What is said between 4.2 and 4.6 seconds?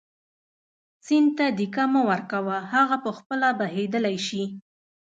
شي.